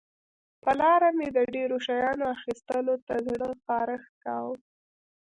[0.61, 4.55] پر لاره مې د ډېرو شیانو اخیستلو ته زړه خارښت کاوه.